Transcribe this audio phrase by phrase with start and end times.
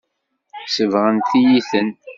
[0.75, 1.89] Sebɣent-iyi-ten.